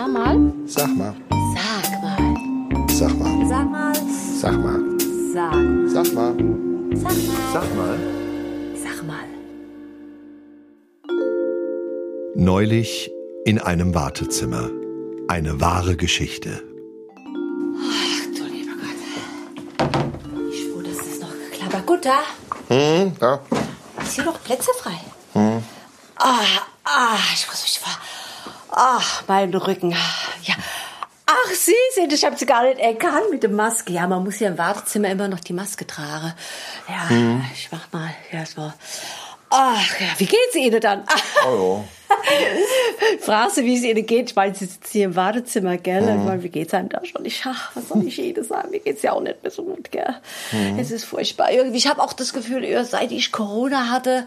[0.00, 0.40] Sag mal.
[0.64, 1.14] Sag mal.
[1.54, 2.16] Sag mal.
[2.88, 3.44] Sag mal.
[3.44, 3.94] Sag mal.
[4.40, 4.80] Sag mal.
[5.34, 5.54] Sag.
[5.92, 6.34] Sag mal.
[6.94, 7.36] Sag mal.
[7.52, 7.98] Sag mal.
[8.82, 9.28] Sag mal.
[12.34, 13.10] Neulich
[13.44, 14.70] in einem Wartezimmer.
[15.28, 16.62] Eine wahre Geschichte.
[18.34, 20.50] Du lieber Gott.
[20.50, 21.84] Ich froh, dass das noch geklappt hat.
[21.86, 22.20] Gut, da
[22.68, 23.38] Hm, ja.
[24.02, 24.98] ist hier noch Plätze frei.
[25.34, 26.40] Ah,
[26.84, 27.92] ah, ich muss mich vor.
[28.70, 29.90] Ah, mein Rücken.
[29.90, 30.54] Ja.
[31.26, 33.92] Ach, Sie sind, ich habe Sie gar nicht erkannt mit der Maske.
[33.92, 36.32] Ja, man muss ja im Wartezimmer immer noch die Maske tragen.
[36.88, 38.72] Ja, ich mach mal erstmal.
[39.50, 41.04] Ach, ja, wie geht's Ihnen dann?
[41.46, 41.82] Oh,
[43.20, 44.30] Fragst du, wie es Ihnen geht?
[44.30, 46.02] Ich meine, Sie sitzen hier im Wartezimmer, gell?
[46.02, 47.24] Ich meine, wie geht's einem da schon?
[47.24, 48.70] Ich, ach, was soll ich Ihnen sagen?
[48.70, 50.16] Mir geht's ja auch nicht mehr so gut, gell?
[50.78, 51.50] Es ist furchtbar.
[51.52, 54.26] Irgendwie, ich habe auch das Gefühl, seit ich Corona hatte,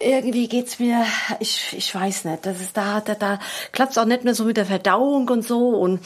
[0.00, 1.04] irgendwie geht's mir,
[1.40, 3.38] ich, ich weiß nicht, das ist da, da, da
[3.72, 5.70] klappt's auch nicht mehr so mit der Verdauung und so.
[5.70, 6.00] Und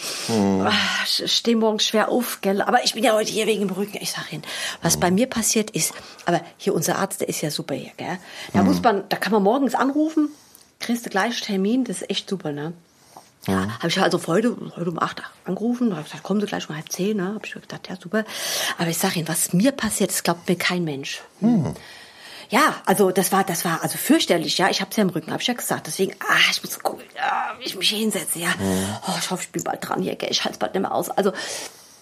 [0.64, 3.70] ach, ich stehe morgens schwer auf, gell, aber ich bin ja heute hier wegen dem
[3.70, 4.42] Rücken, ich sag Ihnen,
[4.82, 5.92] was bei mir passiert ist,
[6.26, 8.18] aber hier unser Arzt, der ist ja super hier, gell,
[8.52, 10.28] da muss man, da kann man morgens anrufen,
[10.78, 12.72] kriegst du gleich Termin, das ist echt super, ne.
[13.46, 16.76] Ja, habe ich also heute, heute um acht angerufen, habe gesagt, kommen Sie gleich um
[16.76, 17.34] halb zehn, ne?
[17.34, 18.24] Habe ich gedacht, ja super.
[18.76, 21.22] Aber ich sage Ihnen, was mir passiert, das glaubt mir kein Mensch.
[22.50, 24.68] Ja, also das war, das war also fürchterlich, ja.
[24.68, 25.86] Ich hab's ja im Rücken, habe ich ja gesagt.
[25.86, 28.48] Deswegen, ah, ich muss gucken, ja, wie ich mich hier hinsetze, ja.
[29.06, 30.30] Oh, ich hoffe, ich bin bald dran hier, gell.
[30.30, 31.10] Ich halte bald nicht mehr aus.
[31.10, 31.32] Also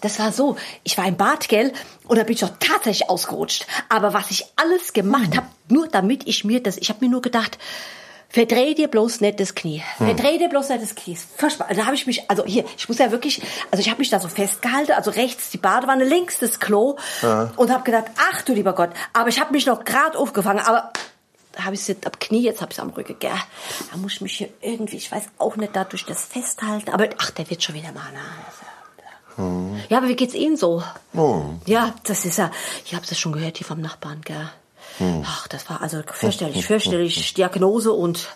[0.01, 1.71] das war so, ich war im Bad, gell,
[2.07, 3.67] und da bin ich doch tatsächlich ausgerutscht.
[3.89, 7.21] Aber was ich alles gemacht habe, nur damit ich mir das, ich habe mir nur
[7.21, 7.59] gedacht,
[8.29, 9.83] verdreh dir bloß nicht das Knie.
[9.97, 11.17] Verdreh dir bloß nicht das Knie.
[11.35, 11.67] Furchtbar.
[11.73, 13.41] Da habe ich mich, also hier, ich muss ja wirklich,
[13.71, 17.71] also ich habe mich da so festgehalten, also rechts die Badewanne, links das Klo und
[17.71, 20.93] habe gedacht, ach du lieber Gott, aber ich habe mich noch gerade aufgefangen, aber
[21.53, 23.31] da habe ich es jetzt ab Knie, jetzt habe ich es am Rücken, gell.
[23.91, 27.31] Da muss ich mich hier irgendwie, ich weiß auch nicht, dadurch das festhalten, aber ach,
[27.31, 28.19] der wird schon wieder mal, ne?
[29.87, 30.83] Ja, aber wie geht's Ihnen so?
[31.65, 32.51] Ja, das ist ja,
[32.85, 34.49] ich habe das schon gehört hier vom Nachbarn, gell.
[35.23, 37.33] Ach, das war also fürchterlich, fürchterlich.
[37.33, 38.29] Diagnose und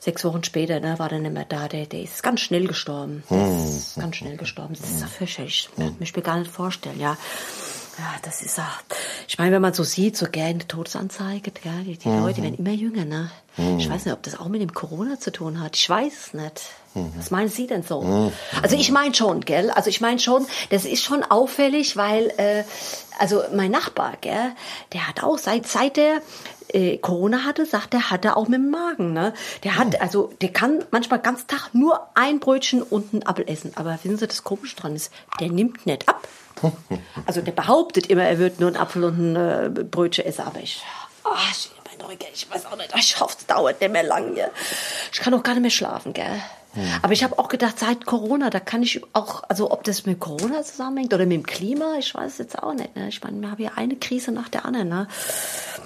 [0.00, 1.68] sechs Wochen später ne, war der nicht mehr da.
[1.68, 3.24] Der, der ist ganz schnell gestorben.
[3.30, 4.76] Der ist ganz schnell gestorben.
[4.80, 5.68] Das ist ja fürchterlich.
[6.00, 7.16] Ich mir gar nicht vorstellen, ja.
[7.98, 8.68] Ja, das ist ja.
[9.26, 12.72] Ich meine, wenn man so sieht, so gerne Todesanzeige, gell, die, die Leute werden immer
[12.72, 13.30] jünger, ne?
[13.78, 15.76] Ich weiß nicht, ob das auch mit dem Corona zu tun hat.
[15.76, 16.62] Ich weiß es nicht.
[17.16, 18.30] Was meinen Sie denn so?
[18.62, 19.70] Also ich meine schon, gell?
[19.70, 22.64] Also ich meine schon, das ist schon auffällig, weil äh,
[23.18, 24.52] also mein Nachbar, gell,
[24.92, 26.20] der hat auch seit seit der
[26.68, 29.32] äh, Corona hatte, sagt er, hat er auch mit dem Magen, ne?
[29.64, 33.72] Der hat also, der kann manchmal ganz Tag nur ein Brötchen und einen Apfel essen.
[33.76, 36.26] Aber wissen Sie, das komisch dran ist, der nimmt nicht ab.
[37.26, 40.60] Also der behauptet immer, er wird nur einen Apfel und ein äh, Brötchen essen, aber
[40.60, 40.82] ich,
[41.24, 44.34] ah, ich, mein Rücken, ich weiß auch nicht, ich hoffe, es dauert nicht mehr lang
[44.34, 44.50] hier.
[45.12, 46.40] Ich kann auch gar nicht mehr schlafen, gell?
[47.02, 50.20] Aber ich habe auch gedacht, seit Corona, da kann ich auch, also ob das mit
[50.20, 52.94] Corona zusammenhängt oder mit dem Klima, ich weiß es jetzt auch nicht.
[52.96, 53.08] Ne?
[53.08, 54.88] Ich meine, wir haben ja eine Krise nach der anderen.
[54.88, 55.08] Ne?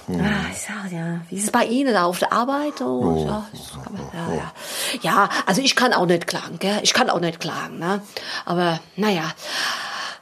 [0.09, 2.78] Ah, ich sag ja, wie ist es bei Ihnen da auf der Arbeit?
[2.78, 3.25] So?
[3.28, 3.47] Ja,
[3.91, 4.53] man- ja, ja.
[5.03, 6.81] ja, also ich kann auch nicht klagen, gell?
[6.83, 8.03] Ich kann auch nicht klagen, ne?
[8.45, 9.25] Aber naja.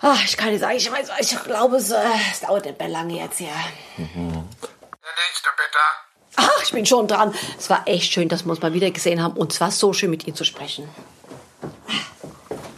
[0.00, 1.96] Ach, ich kann nicht sagen, ich weiß, ich glaube, es, äh,
[2.30, 3.48] es dauert nicht mehr lange jetzt hier.
[3.96, 6.07] Der nächste bitte.
[6.40, 7.34] Ach, ich bin schon dran.
[7.58, 9.36] Es war echt schön, dass wir uns mal wieder gesehen haben.
[9.36, 10.84] Und es war so schön, mit Ihnen zu sprechen.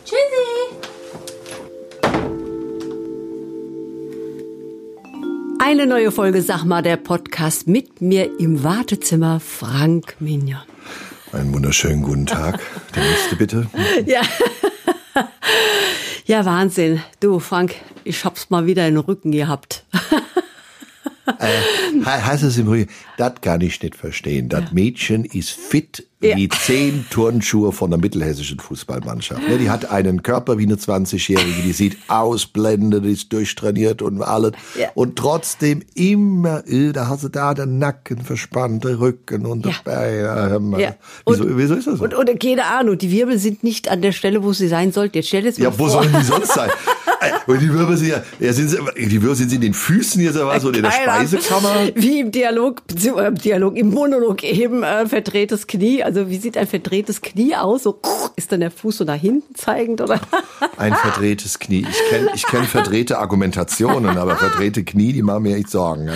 [0.04, 0.16] Tschüssi.
[5.58, 10.62] Eine neue Folge, sag mal, der Podcast mit mir im Wartezimmer, Frank Mignon.
[11.32, 12.60] Einen wunderschönen guten Tag.
[12.94, 13.68] Der nächste bitte.
[14.06, 14.22] Ja.
[16.24, 17.02] ja, Wahnsinn.
[17.20, 19.84] Du, Frank, ich hab's mal wieder in den Rücken gehabt.
[21.38, 24.48] He- Heißt es im Übrigen, das kann ich nicht verstehen.
[24.48, 26.36] Das Mädchen ist fit Ja.
[26.36, 29.46] wie zehn Turnschuhe von der mittelhessischen Fußballmannschaft.
[29.48, 34.22] Ne, Die hat einen Körper wie eine 20-Jährige, die sieht ausblendend, die ist durchtrainiert und
[34.22, 34.52] alles.
[34.78, 34.88] Ja.
[34.94, 39.72] Und trotzdem immer, äh, da hast du da den Nacken verspannt, der Rücken und Ja.
[39.84, 40.14] Bein.
[40.20, 40.80] Ja, hör mal.
[40.80, 40.94] Ja.
[41.26, 42.04] Wieso, Und- wieso ist das so?
[42.04, 45.16] Und, und keine Ahnung, die Wirbel sind nicht an der Stelle, wo sie sein sollten.
[45.18, 45.90] Jetzt stell jetzt mal Ja, wo vor.
[45.90, 46.70] sollen die sonst sein?
[47.46, 49.74] Äh, Und die Wirbel sind ja, ja sind sie, die Wirbel sind sie in den
[49.74, 50.90] Füßen hier so was oder in der.
[50.92, 51.90] Speisekammer?
[51.94, 56.02] Wie im Dialog, im Dialog, im Monolog eben äh, verdrehtes Knie.
[56.02, 57.82] Also wie sieht ein verdrehtes Knie aus?
[57.82, 58.00] So
[58.36, 60.18] ist dann der Fuß so nach hinten zeigend oder?
[60.78, 61.86] Ein verdrehtes Knie.
[61.88, 66.08] Ich kenne ich kenn verdrehte Argumentationen, aber verdrehte Knie, die machen mir echt Sorgen.
[66.08, 66.14] Ja,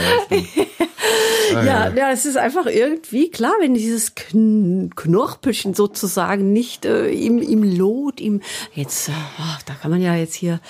[1.53, 7.39] Ja, ja, es ist einfach irgendwie klar, wenn dieses Kn Knorpelchen sozusagen nicht äh, im,
[7.41, 8.41] im Lot, im
[8.75, 10.61] jetzt, äh, ach, da kann man ja jetzt hier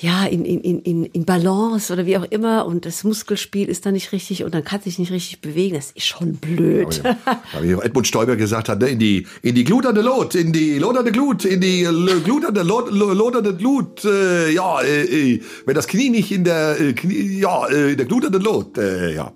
[0.00, 3.90] ja in, in, in, in Balance oder wie auch immer und das Muskelspiel ist da
[3.92, 5.74] nicht richtig und dann kann sich nicht richtig bewegen.
[5.76, 7.02] Das ist schon blöd.
[7.04, 7.16] Ja,
[7.62, 11.12] wie Edmund Stoiber gesagt hat, ne, in die in die gluternde Lot, in die lodernde
[11.12, 15.04] Glut, in die l- gluternde Lot, lo- lodernde Glut, äh, ja, äh,
[15.34, 18.78] äh, wenn das Knie nicht in der äh, Knie, ja, äh, in der gluternde Lot,
[18.78, 19.32] äh, ja.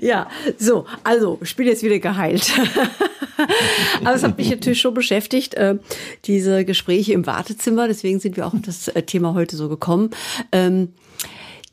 [0.00, 0.28] Ja,
[0.58, 2.52] so, also, ich bin jetzt wieder geheilt.
[4.04, 5.76] Aber es hat mich natürlich schon beschäftigt, äh,
[6.24, 10.10] diese Gespräche im Wartezimmer, deswegen sind wir auch auf das äh, Thema heute so gekommen.
[10.52, 10.92] Ähm,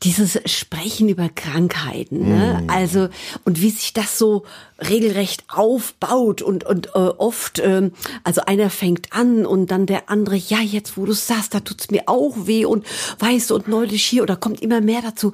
[0.02, 2.64] dieses Sprechen über Krankheiten, ne?
[2.68, 3.08] also
[3.44, 4.44] und wie sich das so
[4.78, 7.92] regelrecht aufbaut und und äh, oft, ähm,
[8.24, 11.90] also einer fängt an und dann der andere, ja jetzt wo du sagst, da tut's
[11.90, 12.86] mir auch weh und
[13.18, 15.32] weißt du und neulich hier oder kommt immer mehr dazu.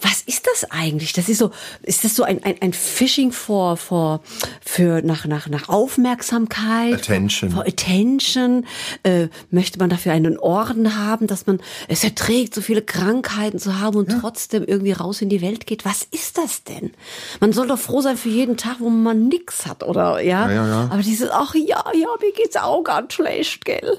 [0.00, 1.12] Was ist das eigentlich?
[1.12, 1.50] Das ist so,
[1.82, 4.20] ist das so ein ein, ein Phishing vor vor
[4.60, 7.50] für nach nach nach Aufmerksamkeit, Attention.
[7.50, 8.66] Vor Attention.
[9.02, 13.78] Äh, möchte man dafür einen Orden haben, dass man es erträgt, so viele Krankheiten zu
[13.78, 15.84] haben und trotzdem irgendwie raus in die Welt geht?
[15.84, 16.92] Was ist das denn?
[17.40, 20.50] Man soll doch froh sein für jeden Tag, wo man nix hat, oder ja?
[20.50, 20.88] Ja, ja, ja.
[20.90, 23.98] Aber dieses, ach ja, ja, mir geht's auch ganz schlecht, gell?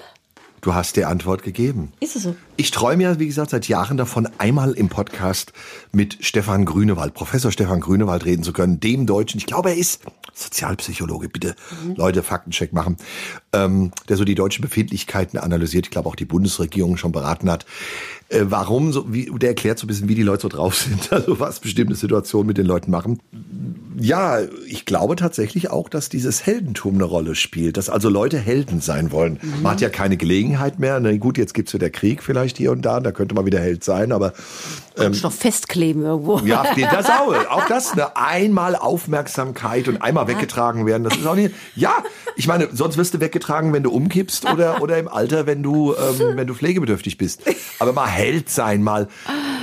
[0.63, 1.91] Du hast die Antwort gegeben.
[1.99, 2.35] Ist es so?
[2.55, 5.51] Ich träume ja, wie gesagt, seit Jahren davon, einmal im Podcast
[5.91, 9.39] mit Stefan Grünewald, Professor Stefan Grünewald reden zu können, dem Deutschen.
[9.39, 9.99] Ich glaube, er ist
[10.33, 11.29] Sozialpsychologe.
[11.29, 11.55] Bitte,
[11.95, 12.97] Leute, Faktencheck machen.
[13.51, 15.87] Ähm, der so die deutschen Befindlichkeiten analysiert.
[15.87, 17.65] Ich glaube, auch die Bundesregierung schon beraten hat.
[18.29, 21.11] Äh, warum so, wie, der erklärt so ein bisschen, wie die Leute so drauf sind.
[21.11, 23.19] Also was bestimmte Situationen mit den Leuten machen.
[23.99, 28.81] Ja, ich glaube tatsächlich auch, dass dieses Heldentum eine Rolle spielt, dass also Leute Helden
[28.81, 29.39] sein wollen.
[29.61, 30.99] Man hat ja keine Gelegenheit mehr.
[30.99, 33.83] Na gut, jetzt gibt's wieder Krieg vielleicht hier und da, da könnte man wieder Held
[33.83, 34.33] sein, aber
[34.97, 36.39] Ähm, noch festkleben irgendwo.
[36.39, 41.35] ja, das auch, auch das, ne, einmal Aufmerksamkeit und einmal weggetragen werden, das ist auch
[41.35, 42.03] nicht, ja,
[42.35, 45.93] ich meine, sonst wirst du weggetragen, wenn du umkippst oder, oder im Alter, wenn du,
[45.93, 47.41] ähm, wenn du pflegebedürftig bist.
[47.79, 49.07] Aber mal Held sein, mal,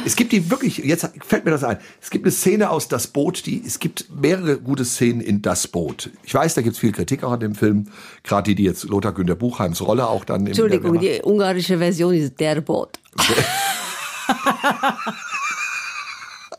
[0.05, 3.06] es gibt die wirklich, jetzt fällt mir das ein, es gibt eine Szene aus Das
[3.06, 6.11] Boot, die, es gibt mehrere gute Szenen in Das Boot.
[6.25, 7.88] Ich weiß, da gibt's viel Kritik auch an dem Film,
[8.23, 11.79] gerade die, die jetzt Lothar Günther Buchheims Rolle auch dann im Entschuldigung, der, die ungarische
[11.79, 12.99] Version ist der Boot.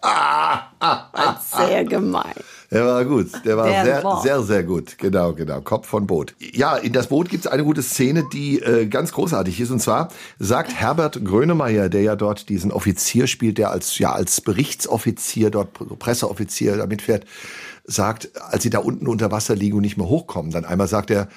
[1.58, 2.34] Sehr gemein.
[2.72, 3.28] Der war gut.
[3.44, 4.22] Der war Der sehr, war.
[4.24, 4.98] sehr, sehr gut.
[4.98, 5.60] Genau, genau.
[5.60, 6.36] Kopf von Boot.
[6.40, 9.72] Ja, in das Boot gibt's eine gute Szene, die äh, ganz großartig ist.
[9.72, 10.08] Und zwar
[10.40, 15.74] sagt Herbert Grönemeyer, der ja dort diesen Offizier spielt, der als, ja, als Berichtsoffizier, dort
[16.00, 17.26] Presseoffizier da mitfährt,
[17.84, 21.12] sagt, als sie da unten unter Wasser liegen und nicht mehr hochkommen, dann einmal sagt
[21.12, 21.28] er,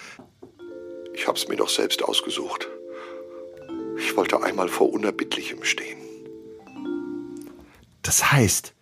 [1.14, 2.68] ich hab's mir doch selbst ausgesucht.
[3.98, 5.98] Ich wollte einmal vor Unerbittlichem stehen.
[8.02, 8.72] Das heißt,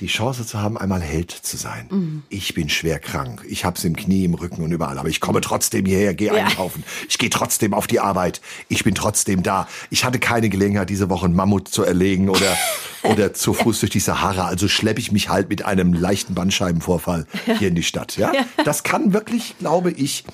[0.00, 2.22] die Chance zu haben, einmal Held zu sein.
[2.28, 3.44] Ich bin schwer krank.
[3.48, 4.98] Ich hab's im Knie, im Rücken und überall.
[4.98, 6.82] Aber ich komme trotzdem hierher, gehe einkaufen.
[7.08, 8.40] Ich gehe trotzdem auf die Arbeit.
[8.68, 9.68] Ich bin trotzdem da.
[9.90, 12.56] Ich hatte keine Gelegenheit, diese Woche einen Mammut zu erlegen oder,
[13.02, 14.46] oder zu Fuß durch die Sahara.
[14.46, 17.26] Also schleppe ich mich halt mit einem leichten Bandscheibenvorfall
[17.58, 18.16] hier in die Stadt.
[18.16, 18.32] Ja?
[18.64, 20.24] Das kann wirklich, glaube ich,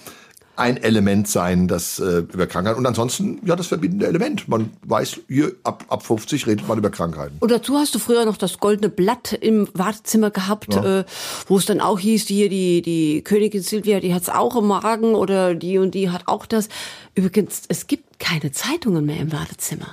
[0.56, 4.48] ein Element sein, das äh, über Krankheiten und ansonsten ja das verbindende Element.
[4.48, 7.36] Man weiß, hier ab ab 50 redet man über Krankheiten.
[7.40, 11.04] Und dazu hast du früher noch das goldene Blatt im Wartezimmer gehabt, äh,
[11.46, 15.14] wo es dann auch hieß, hier die, die Königin Silvia, die hat's auch im Magen
[15.14, 16.68] oder die und die hat auch das.
[17.14, 19.86] Übrigens, es gibt keine Zeitungen mehr im Wartezimmer.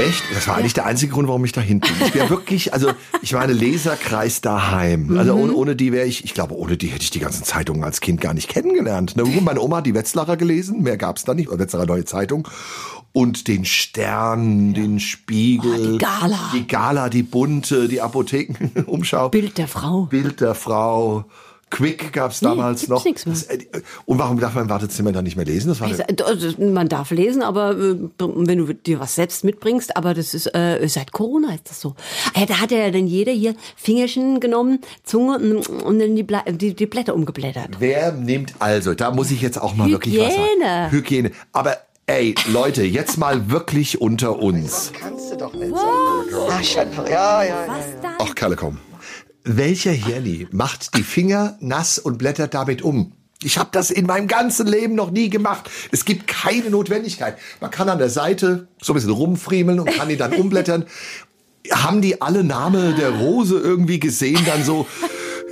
[0.00, 0.22] Echt?
[0.34, 2.08] Das war eigentlich der einzige Grund, warum ich da hinten bin.
[2.08, 2.90] Ich ja wirklich, also
[3.22, 5.16] ich meine Leserkreis daheim.
[5.18, 7.84] Also ohne, ohne die wäre ich, ich glaube, ohne die hätte ich die ganzen Zeitungen
[7.84, 9.16] als Kind gar nicht kennengelernt.
[9.16, 9.24] Ne?
[9.42, 12.48] Meine Oma hat die Wetzlarer gelesen, mehr gab's da nicht, Wetzlarer Neue Zeitung.
[13.12, 16.38] Und den Stern, den Spiegel, Oh, die Gala.
[16.54, 19.30] die Gala, die bunte, die Apothekenumschau.
[19.30, 20.02] Bild der Frau.
[20.06, 21.24] Bild der Frau.
[21.70, 23.32] Quick gab's damals gibt's noch.
[23.32, 23.58] Das, äh,
[24.04, 25.68] und warum darf man im Wartezimmer dann nicht mehr lesen?
[25.68, 30.12] Das war Also, Man darf lesen, aber äh, wenn du dir was selbst mitbringst, aber
[30.12, 31.94] das ist äh, seit Corona ist das so.
[32.34, 36.42] Äh, da hat ja dann jeder hier Fingerchen genommen, Zunge und, und dann die, Bla
[36.42, 37.76] die, die Blätter umgeblättert.
[37.78, 40.64] Wer nimmt also, da muss ich jetzt auch mal wirklich was Hygiene.
[40.64, 40.92] sagen.
[40.92, 41.30] Hygiene.
[41.52, 44.90] Aber ey, Leute, jetzt mal wirklich unter uns.
[44.98, 46.90] Kannst du doch nicht sagen.
[46.98, 47.08] Ach.
[47.08, 48.16] Ja, ja, ja.
[48.18, 48.78] Ach, Kalle, komm.
[49.44, 53.12] Welcher Hirni macht die Finger nass und blättert damit um?
[53.42, 55.70] Ich habe das in meinem ganzen Leben noch nie gemacht.
[55.92, 57.38] Es gibt keine Notwendigkeit.
[57.60, 60.84] Man kann an der Seite so ein bisschen rumfriemeln und kann die dann umblättern.
[61.70, 64.40] Haben die alle Name der Rose irgendwie gesehen?
[64.44, 64.86] Dann so,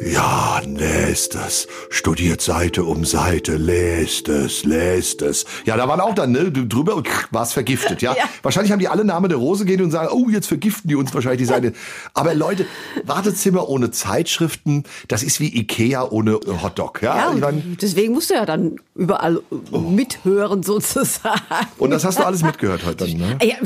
[0.01, 1.67] Ja, lest es.
[1.91, 5.45] Studiert Seite um Seite, lest es, lest es.
[5.65, 8.09] Ja, da waren auch dann, ne, drüber war es vergiftet, ja?
[8.19, 8.25] Ja.
[8.43, 11.15] Wahrscheinlich haben die alle Namen der Rose gehen und sagen, oh, jetzt vergiften die uns
[11.15, 11.73] wahrscheinlich die Seite.
[12.15, 12.67] Aber Leute,
[13.05, 17.17] Wartezimmer ohne Zeitschriften, das ist wie Ikea ohne Hotdog, ja?
[17.17, 19.41] Ja, ich mein, und deswegen musst du ja dann überall
[19.71, 21.41] mithören sozusagen.
[21.79, 23.39] und das hast du alles mitgehört heute dann, ne?
[23.43, 23.57] Ja,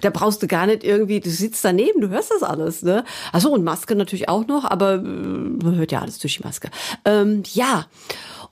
[0.00, 3.04] da brauchst du gar nicht irgendwie, du sitzt daneben, du hörst das alles, ne?
[3.32, 6.70] Achso, und Maske natürlich auch noch, aber äh, man hört ja alles durch die Maske.
[7.04, 7.86] Ähm, ja,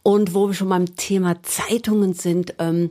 [0.03, 2.91] und wo wir schon beim Thema Zeitungen sind, ähm,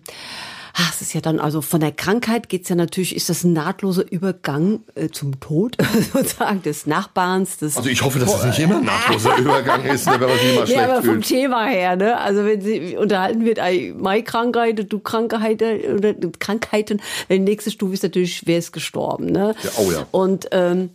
[0.74, 3.52] ach, es ist ja dann, also von der Krankheit geht's ja natürlich, ist das ein
[3.52, 5.76] nahtloser Übergang äh, zum Tod,
[6.14, 10.06] sozusagen, des Nachbarns, des Also ich hoffe, dass das nicht immer ein nahtloser Übergang ist,
[10.08, 11.28] ne, wenn man sich Ja, schlecht aber vom fühlt.
[11.28, 12.18] Thema her, ne?
[12.18, 13.60] Also wenn sie unterhalten wird,
[14.00, 19.54] meine Krankheit, du Krankheiten oder Krankheiten, die nächste Stufe ist natürlich, wer ist gestorben, ne?
[19.62, 20.06] Ja, oh ja.
[20.12, 20.92] Und ähm,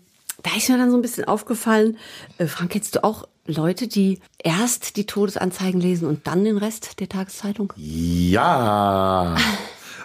[0.47, 1.99] da ist mir dann so ein bisschen aufgefallen,
[2.39, 7.01] äh, Frank, kennst du auch Leute, die erst die Todesanzeigen lesen und dann den Rest
[7.01, 7.73] der Tageszeitung?
[7.77, 9.37] Ja.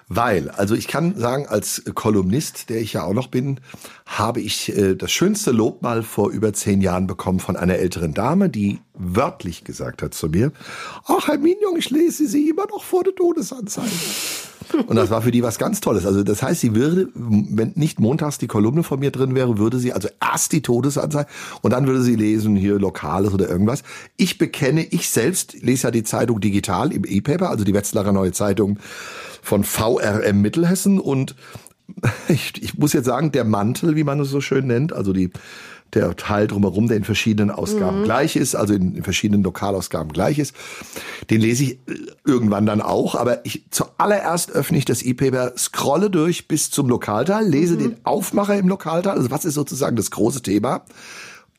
[0.08, 3.62] Weil, also ich kann sagen, als Kolumnist, der ich ja auch noch bin,
[4.06, 8.14] habe ich äh, das schönste Lob mal vor über zehn Jahren bekommen von einer älteren
[8.14, 10.52] Dame, die wörtlich gesagt hat zu mir,
[11.06, 13.90] ach Herr Mignon, ich lese Sie immer noch vor der Todesanzeige.
[14.88, 16.06] Und das war für die was ganz Tolles.
[16.06, 19.80] Also das heißt, sie würde, wenn nicht montags die Kolumne von mir drin wäre, würde
[19.80, 21.30] sie also erst die Todesanzeige
[21.62, 23.84] und dann würde sie lesen hier Lokales oder irgendwas.
[24.18, 28.32] Ich bekenne, ich selbst lese ja die Zeitung digital im E-Paper, also die Wetzlarer Neue
[28.32, 28.77] Zeitung
[29.41, 31.36] von VRM Mittelhessen und
[32.27, 35.30] ich, ich muss jetzt sagen, der Mantel, wie man es so schön nennt, also die,
[35.94, 40.40] der Teil drumherum, der in verschiedenen Ausgaben gleich ist, also in, in verschiedenen Lokalausgaben gleich
[40.40, 40.56] ist,
[41.30, 41.78] den lese ich äh,
[42.26, 47.48] irgendwann dann auch, aber ich zuallererst öffne ich das E-Paper, scrolle durch bis zum Lokalteil,
[47.48, 50.84] lese den Aufmacher im Lokalteil, also was ist sozusagen das große Thema,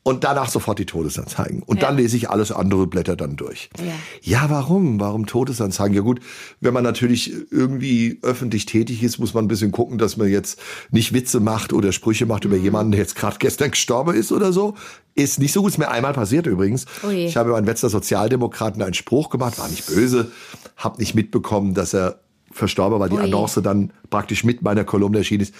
[0.05, 1.63] und danach sofort die Todesanzeigen.
[1.63, 3.69] Und dann lese ich alles andere, blätter dann durch.
[3.79, 3.93] Ja.
[4.41, 4.99] Ja, warum?
[4.99, 5.95] Warum Todesanzeigen?
[5.95, 6.19] Ja gut,
[6.59, 10.59] wenn man natürlich irgendwie öffentlich tätig ist, muss man ein bisschen gucken, dass man jetzt
[10.91, 12.51] nicht Witze macht oder Sprüche macht Mhm.
[12.51, 14.75] über jemanden, der jetzt gerade gestern gestorben ist oder so.
[15.15, 16.85] Ist nicht so gut, ist mir einmal passiert übrigens.
[17.07, 17.25] Oh je.
[17.27, 20.31] Ich habe über einen Wetzlar Sozialdemokraten einen Spruch gemacht, war nicht böse,
[20.75, 22.19] habe nicht mitbekommen, dass er
[22.51, 23.23] verstorben war, weil die Oh.
[23.25, 25.53] Annonce dann praktisch mit meiner Kolumne erschienen ist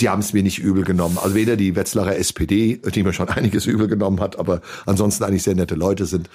[0.00, 1.18] die haben es mir nicht übel genommen.
[1.20, 5.42] Also weder die Wetzlarer SPD, die mir schon einiges übel genommen hat, aber ansonsten eigentlich
[5.42, 6.28] sehr nette Leute sind.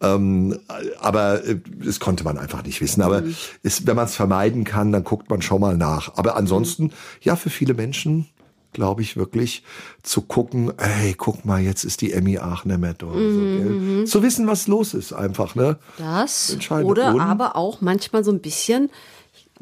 [0.00, 0.58] Ähm,
[1.00, 3.02] aber äh, das konnte man einfach nicht wissen.
[3.02, 3.22] Aber
[3.62, 6.16] es, wenn man es vermeiden kann, dann guckt man schon mal nach.
[6.16, 8.26] Aber ansonsten, ja, für viele Menschen
[8.72, 9.64] glaube ich wirklich,
[10.04, 13.06] zu gucken, ey, guck mal, jetzt ist die Emmy Aachener mehr da.
[13.06, 14.04] So, gell?
[14.06, 15.76] Zu wissen, was los ist einfach, ne?
[15.98, 16.88] Das Entscheidend.
[16.88, 17.20] oder Und?
[17.20, 18.88] aber auch manchmal so ein bisschen,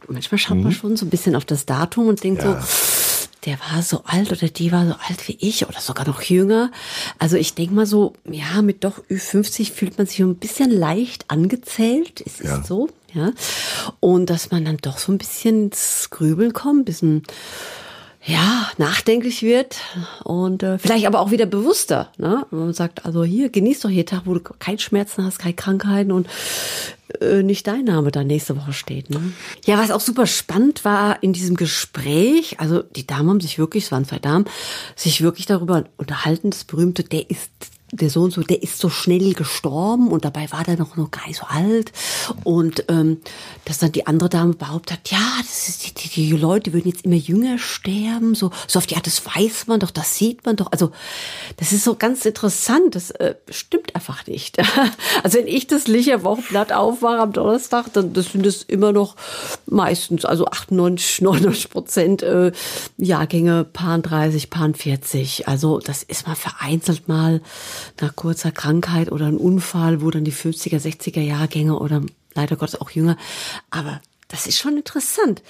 [0.09, 2.51] manchmal schaut man schon so ein bisschen auf das Datum und denkt Mhm.
[2.51, 2.61] Ja.
[2.61, 2.67] so,
[3.49, 6.71] der war so alt oder die war so alt wie ich oder sogar noch jünger.
[7.19, 11.31] Also ich denke mal so, ja, mit doch Ü50 fühlt man sich ein bisschen leicht
[11.31, 12.23] angezählt.
[12.27, 12.59] Es Ja.
[12.59, 13.33] ist so, ja.
[14.01, 17.23] Und dass man dann doch so ein bisschen ins Grübeln kommt, ein bisschen
[18.25, 19.77] ja, nachdenklich wird
[20.25, 22.13] und äh, vielleicht aber auch wieder bewusster.
[22.19, 22.47] Ne?
[22.51, 26.13] Man sagt, also hier, genieß doch jeden Tag, wo du keinen Schmerzen hast, keine Krankheiten
[26.13, 26.27] und
[27.21, 29.09] äh, nicht dein Name da nächste Woche steht.
[29.11, 29.33] Ne?
[29.65, 33.85] Ja, was auch super spannend war in diesem Gespräch, also die Damen haben sich wirklich,
[33.85, 34.47] es waren zwei Damen,
[34.97, 37.51] sich wirklich darüber unterhalten, das berühmte, der ist
[37.93, 41.11] der so und so, der ist so schnell gestorben und dabei war der noch, noch
[41.11, 41.93] gar nicht so alt.
[42.45, 43.19] Und ähm,
[43.65, 46.89] dass dann die andere Dame behauptet hat, ja, das ist die, die, die Leute würden
[46.89, 48.35] jetzt immer jünger sterben.
[48.35, 50.71] So, so auf die Art, das weiß man doch, das sieht man doch.
[50.71, 50.91] Also
[51.57, 52.95] das ist so ganz interessant.
[52.95, 54.59] Das äh, stimmt einfach nicht.
[55.23, 59.17] also wenn ich das Licher Wochenblatt aufmache am Donnerstag, dann das sind es immer noch
[59.67, 62.53] meistens, also 98, 99 Prozent äh,
[62.99, 65.49] Jahrgänge, Paar 30, Paar 40.
[65.49, 67.41] Also das ist mal vereinzelt mal
[68.01, 72.03] nach kurzer Krankheit oder ein Unfall, wo dann die 50er, 60er Jahrgänge oder
[72.35, 73.17] leider Gottes auch jünger.
[73.71, 75.43] Aber das ist schon interessant,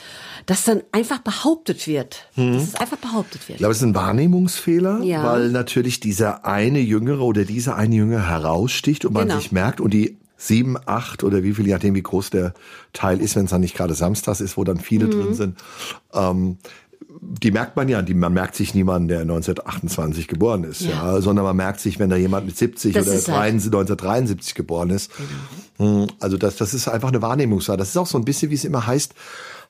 [0.47, 2.29] dass dann einfach behauptet wird.
[2.37, 3.59] Dass es einfach behauptet Ich wird.
[3.59, 5.25] glaube, es ist ein Wahrnehmungsfehler, Ja.
[5.25, 9.41] weil natürlich dieser eine Jüngere oder dieser eine Jüngere heraussticht und man Genau.
[9.41, 12.55] sich merkt und die sieben, acht oder wie viel, je nachdem wie groß der
[12.93, 15.11] Teil ist, wenn es dann nicht gerade samstags ist, wo dann viele Mhm.
[15.11, 15.59] drin sind,
[16.15, 16.59] ähm,
[17.21, 21.21] die merkt man ja, die, man merkt sich niemanden, der 1928 geboren ist, ja.
[21.21, 24.55] sondern man merkt sich, wenn da jemand mit 70 Das oder ist halt- 73, 1973
[24.55, 25.11] geboren ist.
[25.79, 27.77] Hm, Also das, das ist einfach eine Wahrnehmungssache.
[27.77, 29.15] Das ist auch so ein bisschen, wie es immer heißt,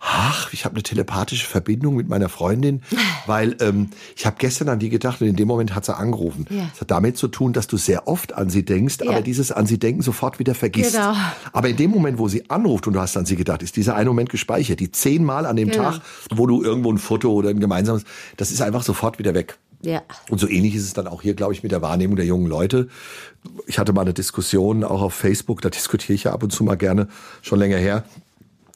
[0.00, 2.82] ach, ich habe eine telepathische Verbindung mit meiner Freundin,
[3.26, 6.46] weil ähm, ich habe gestern an die gedacht und in dem Moment hat sie angerufen.
[6.50, 6.68] Ja.
[6.72, 9.10] Das hat damit zu tun, dass du sehr oft an sie denkst, Ja.
[9.10, 10.92] aber dieses an sie denken sofort wieder vergisst.
[10.94, 11.14] Genau.
[11.52, 13.96] Aber in dem Moment, wo sie anruft und du hast an sie gedacht, ist dieser
[13.96, 14.80] eine Moment gespeichert.
[14.80, 15.82] Die zehnmal an dem Genau.
[15.90, 16.00] Tag,
[16.34, 18.04] wo du irgendwo ein Foto oder ein gemeinsames,
[18.36, 19.58] das ist einfach sofort wieder weg.
[19.82, 20.02] Ja.
[20.28, 22.46] Und so ähnlich ist es dann auch hier, glaube ich, mit der Wahrnehmung der jungen
[22.46, 22.88] Leute.
[23.66, 26.64] Ich hatte mal eine Diskussion auch auf Facebook, da diskutiere ich ja ab und zu
[26.64, 27.06] mal gerne,
[27.42, 28.04] schon länger her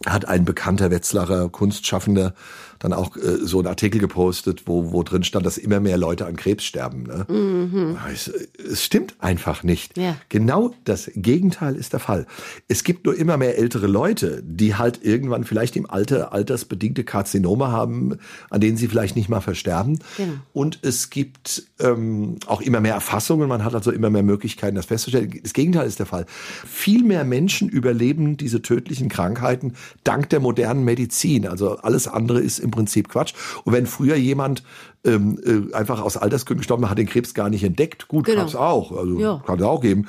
[0.07, 2.35] hat ein bekannter Wetzlarer Kunstschaffender
[2.83, 6.27] dann auch äh, so einen Artikel gepostet, wo, wo drin stand, dass immer mehr Leute
[6.27, 7.05] an Krebs sterben.
[7.05, 7.25] Ne?
[7.29, 7.97] Mhm.
[8.13, 9.97] Es, es, stimmt einfach nicht.
[9.97, 10.17] Ja.
[10.29, 12.27] Genau das Gegenteil ist der Fall.
[12.67, 17.71] Es gibt nur immer mehr ältere Leute, die halt irgendwann vielleicht im Alter altersbedingte Karzinome
[17.71, 18.19] haben,
[18.51, 20.01] an denen sie vielleicht nicht mal versterben.
[20.17, 20.33] Genau.
[20.53, 23.49] Und es gibt ähm, auch immer mehr Erfassungen.
[23.49, 25.39] Man hat also immer mehr Möglichkeiten, das festzustellen.
[25.41, 26.27] Das Gegenteil ist der Fall.
[26.67, 31.47] Viel mehr Menschen überleben diese tödlichen Krankheiten dank der modernen Medizin.
[31.47, 33.35] Also alles andere ist im Prinzip Quatsch.
[33.65, 34.65] Und wenn früher jemand
[35.05, 38.41] ähm, äh, einfach aus Altersgründen gestorben hat, den Krebs gar nicht entdeckt, gut, genau.
[38.41, 38.91] gab's auch.
[38.91, 39.43] Also ja.
[39.47, 40.09] kann es auch geben.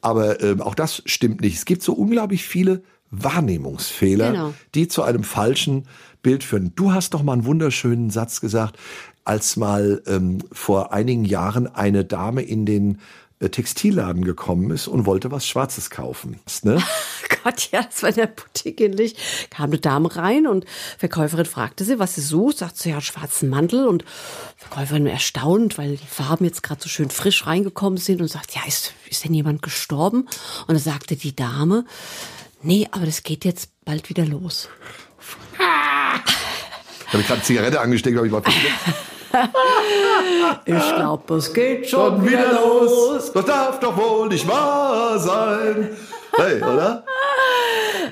[0.00, 1.56] Aber ähm, auch das stimmt nicht.
[1.56, 4.54] Es gibt so unglaublich viele Wahrnehmungsfehler, genau.
[4.74, 5.86] die zu einem falschen
[6.22, 6.72] Bild führen.
[6.74, 8.78] Du hast doch mal einen wunderschönen Satz gesagt,
[9.24, 12.98] als mal ähm, vor einigen Jahren eine Dame in den
[13.40, 16.40] Textilladen gekommen ist und wollte was Schwarzes kaufen.
[16.62, 16.82] Ne?
[17.44, 19.14] Gott, ja, das war in der Boutique ähnlich.
[19.50, 20.66] Kam eine Dame rein und
[20.98, 22.58] Verkäuferin fragte sie, was sie sucht.
[22.58, 23.86] Sagt sie, ja, schwarzen Mantel.
[23.86, 24.04] Und
[24.56, 28.62] Verkäuferin erstaunt, weil die Farben jetzt gerade so schön frisch reingekommen sind und sagt, ja,
[28.66, 30.28] ist, ist denn jemand gestorben?
[30.66, 31.84] Und da sagte die Dame,
[32.62, 34.68] nee, aber das geht jetzt bald wieder los.
[37.08, 38.42] Ich habe gerade Zigarette angesteckt, habe ich mal
[40.64, 43.32] ich glaube, es geht schon, schon wieder los.
[43.32, 45.96] Das darf doch wohl nicht wahr sein.
[46.36, 47.04] Hey, oder?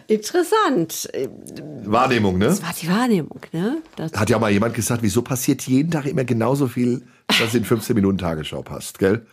[0.09, 1.09] Interessant.
[1.85, 2.47] Wahrnehmung, ne?
[2.47, 3.83] Das war die Wahrnehmung, ne?
[3.97, 7.03] Das Hat ja mal jemand gesagt, wieso passiert jeden Tag immer genauso viel,
[7.41, 9.27] dass in 15 Minuten Tagesschau passt, gell?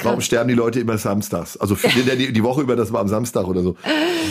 [0.00, 1.56] Warum sterben die Leute immer samstags?
[1.56, 3.76] Also viele die, die Woche über, das war am Samstag oder so.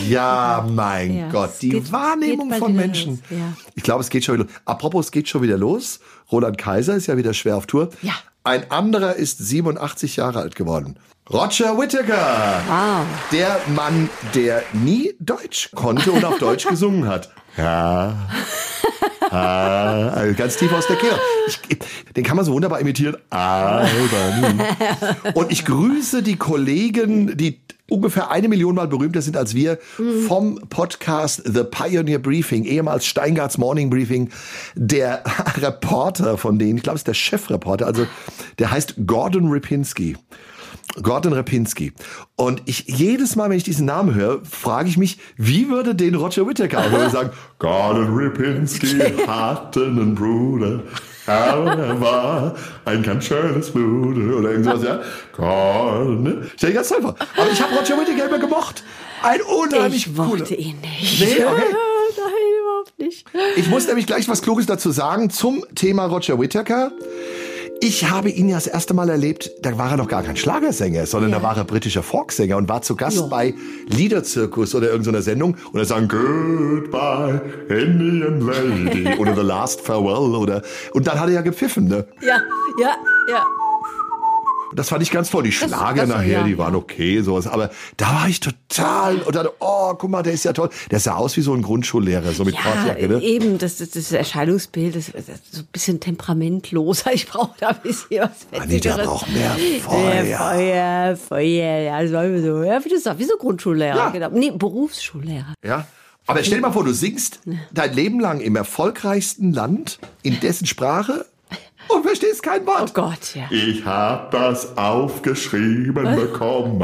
[0.08, 3.22] Ja, mein ja, Gott, die geht, Wahrnehmung geht von Menschen.
[3.30, 3.54] Ja.
[3.74, 4.54] Ich glaube, es geht schon wieder los.
[4.64, 6.00] Apropos, es geht schon wieder los.
[6.30, 7.90] Roland Kaiser ist ja wieder schwer auf Tour.
[8.02, 8.14] Ja.
[8.44, 10.96] Ein anderer ist 87 Jahre alt geworden.
[11.30, 12.62] Roger Whittaker.
[12.66, 13.06] Wow.
[13.30, 17.30] Der Mann, der nie Deutsch konnte und auf Deutsch gesungen hat.
[17.56, 18.28] Ja.
[19.30, 21.18] ah, also ganz tief aus der Kehle.
[22.16, 23.16] Den kann man so wunderbar imitieren.
[25.34, 29.78] Und ich grüße die Kollegen, die ungefähr eine Million Mal berühmter sind als wir
[30.26, 34.30] vom Podcast The Pioneer Briefing, ehemals Steingarts Morning Briefing.
[34.74, 35.22] Der
[35.56, 38.06] Reporter von denen, ich glaube, es ist der Chefreporter, also
[38.58, 40.16] der heißt Gordon Ripinski.
[41.00, 41.92] Gordon Repinski.
[42.36, 46.14] Und ich jedes Mal, wenn ich diesen Namen höre, frage ich mich, wie würde den
[46.14, 50.80] Roger Whittaker auch würde sagen, Gordon Repinski hatte einen Bruder,
[51.26, 55.00] aber er war ein ganz schönes Bruder oder irgendwas, ja.
[55.36, 56.50] Gordon, ne?
[56.56, 57.14] Stell dir ganz vor.
[57.36, 58.82] Aber ich habe Roger Whittaker immer gemocht.
[59.22, 60.58] Ein unheimlich Ich mochte cooler.
[60.58, 61.20] ihn nicht.
[61.20, 61.62] Nee, okay.
[62.14, 63.26] Nein, überhaupt nicht.
[63.56, 66.92] Ich muss nämlich gleich was Kluges dazu sagen zum Thema Roger Whittaker.
[67.84, 71.04] Ich habe ihn ja das erste Mal erlebt, da war er noch gar kein Schlagersänger,
[71.04, 71.38] sondern ja.
[71.38, 73.26] da war er britischer Folksänger und war zu Gast ja.
[73.26, 73.54] bei
[73.88, 80.62] Liederzirkus oder irgendeiner Sendung und er sang Goodbye, Indian Lady oder The Last Farewell oder
[80.92, 82.06] und dann hat er ja gepfiffen, ne?
[82.20, 82.40] Ja,
[82.80, 82.94] ja,
[83.28, 83.44] ja.
[84.74, 85.42] Das fand ich ganz toll.
[85.42, 87.46] Die Schlager das, das, nachher, ja, die waren okay, sowas.
[87.46, 90.70] Aber da war ich total und dann, oh, guck mal, der ist ja toll.
[90.90, 93.22] Der sah aus wie so ein Grundschullehrer, so mit ja, Kortjacke, ne?
[93.22, 97.12] Eben, das, das, das Erscheinungsbild ist, ist so ein bisschen temperamentloser.
[97.12, 100.22] Ich brauche da ein bisschen was Anita braucht mehr Feuer.
[100.22, 101.80] Mehr Feuer, Feuer.
[101.80, 104.10] Ja, das war so, ja, wie du sagst, wie so Grundschullehrer, ja.
[104.10, 104.30] genau.
[104.30, 105.54] Nee, Berufsschullehrer.
[105.64, 105.86] Ja.
[106.26, 107.40] Aber stell dir mal vor, du singst
[107.72, 111.31] dein Leben lang im erfolgreichsten Land, in dessen Sprache und
[112.32, 112.90] verstehst kein Wort.
[112.90, 113.44] Oh Gott, ja.
[113.50, 116.80] Ich hab das aufgeschrieben bekommen.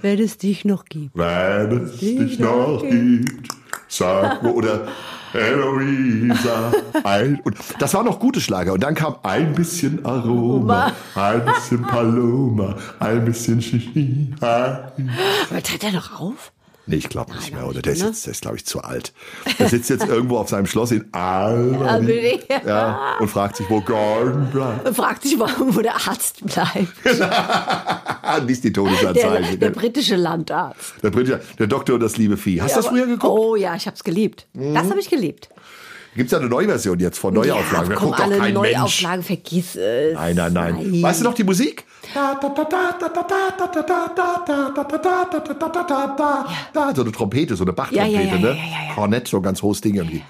[0.00, 1.16] Wenn es dich noch gibt.
[1.16, 3.48] Wenn es dich, dich noch gibt.
[3.88, 4.88] Sag mir, oder
[5.34, 6.72] Eloisa.
[7.04, 8.72] Ein, und das war noch gute Schlager.
[8.72, 14.34] Und dann kam ein bisschen Aroma, ein bisschen Paloma, ein bisschen Shihi.
[14.40, 14.92] Aber
[15.62, 16.52] tritt er noch auf?
[16.86, 17.80] Nee, ich glaube nicht mehr, oder?
[17.80, 19.12] Der ist jetzt, der ist, glaube ich, zu alt.
[19.58, 24.50] Der sitzt jetzt irgendwo auf seinem Schloss in Albany ja, und fragt sich, wo Gordon
[24.50, 24.88] bleibt.
[24.88, 26.92] Und fragt sich, wo der Arzt bleibt.
[28.48, 29.56] Ist die Todesanzeige?
[29.56, 30.94] Der, der, britische Landarzt.
[31.02, 32.60] Der britische, der Doktor und das liebe Vieh.
[32.60, 33.24] Hast du ja, das früher geguckt?
[33.24, 34.46] Oh ja, ich habe es geliebt.
[34.52, 34.74] Mhm.
[34.74, 35.48] Das habe ich geliebt.
[36.14, 37.90] Gibt es ja eine Neuversion jetzt von Neuauflagen.
[37.90, 40.14] Ja, komm, guckt alle kein Neuauflagen, vergiss es.
[40.14, 41.02] Nein, nein, nein, nein.
[41.02, 41.84] Weißt du noch die Musik?
[42.14, 42.38] Ja.
[46.94, 48.58] So eine Trompete, so eine Bachtrompete, ja, ja, ne?
[48.94, 50.22] Kornett, so ein ganz hohes Ding irgendwie.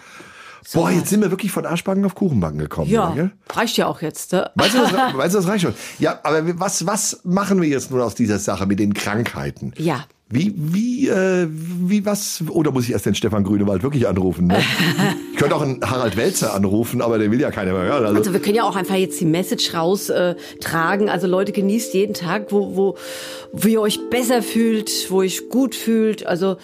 [0.64, 2.88] So Boah, jetzt sind wir wirklich von Arschbacken auf Kuchenbacken gekommen.
[2.88, 3.32] Ja, ne?
[3.50, 4.32] reicht ja auch jetzt.
[4.32, 4.48] Ne?
[4.54, 5.74] Weißt, du, das, weißt du, das reicht schon?
[5.98, 9.74] Ja, aber was, was machen wir jetzt nun aus dieser Sache mit den Krankheiten?
[9.76, 10.04] Ja.
[10.32, 14.46] Wie, wie, äh, wie was, oder muss ich erst den Stefan Grünewald wirklich anrufen?
[14.46, 14.58] Ne?
[15.32, 18.06] ich könnte auch einen Harald Welzer anrufen, aber den will ja keiner mehr hören.
[18.06, 20.32] Also, also wir können ja auch einfach jetzt die Message raustragen.
[20.32, 21.10] Äh, tragen.
[21.10, 22.96] also Leute, genießt jeden Tag, wo, wo,
[23.52, 26.26] wo ihr euch besser fühlt, wo ihr euch gut fühlt.
[26.26, 26.56] Also,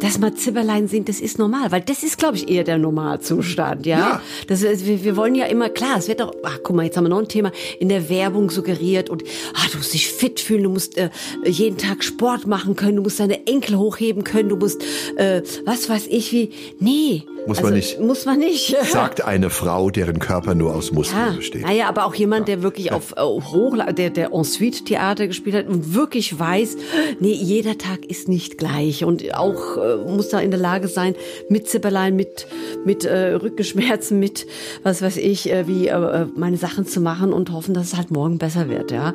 [0.00, 3.86] dass mal Zipperlein sind, das ist normal, weil das ist, glaube ich, eher der Normalzustand,
[3.86, 3.98] ja.
[3.98, 4.22] ja.
[4.48, 7.04] Das, wir, wir wollen ja immer, klar, es wird doch, ach guck mal, jetzt haben
[7.04, 9.22] wir noch ein Thema, in der Werbung suggeriert und
[9.54, 11.10] ah, du musst dich fit fühlen, du musst äh,
[11.44, 14.82] jeden Tag Sport machen können, du musst deine Enkel hochheben können, du musst,
[15.16, 16.50] äh, was weiß ich wie.
[16.80, 18.00] Nee, muss also, man nicht.
[18.00, 18.76] Muss man nicht.
[18.90, 21.62] Sagt eine Frau, deren Körper nur aus Muskeln ja, besteht.
[21.62, 22.92] Naja, aber auch jemand, der wirklich ja.
[22.92, 26.76] auf äh, Hoch, der, der Ensuite Theater gespielt hat und wirklich weiß,
[27.20, 31.14] nee, jeder Tag ist nicht gleich und auch äh, muss da in der Lage sein,
[31.48, 32.46] mit Zipperlein, mit,
[32.84, 34.46] mit äh, Rückenschmerzen, mit,
[34.82, 37.96] was weiß ich, äh, wie äh, äh meine Sachen zu machen und hoffen, dass es
[37.96, 39.12] halt morgen besser wird, ja.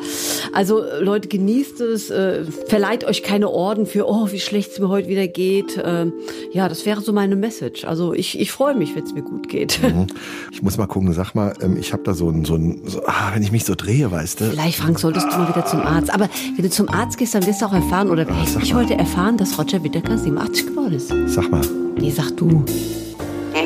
[0.53, 4.89] Also, Leute, genießt es, äh, verleiht euch keine Orden für, oh, wie schlecht es mir
[4.89, 5.77] heute wieder geht.
[5.77, 6.07] Äh,
[6.51, 7.85] ja, das wäre so meine Message.
[7.85, 9.79] Also, ich, ich freue mich, wenn es mir gut geht.
[9.81, 10.07] Mhm.
[10.51, 13.01] Ich muss mal gucken, sag mal, ähm, ich habe da so ein, so ein so,
[13.05, 14.45] ah, wenn ich mich so drehe, weißt du.
[14.51, 16.13] Vielleicht, Frank, solltest du mal wieder zum Arzt.
[16.13, 18.95] Aber wenn du zum Arzt gehst, dann wirst du auch erfahren, oder ah, ich heute
[18.95, 21.13] erfahren, dass Roger Whittaker 87 geworden ist.
[21.27, 21.61] Sag mal.
[21.97, 22.63] Nee, sag du.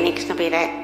[0.02, 0.83] Nix, noch bitte.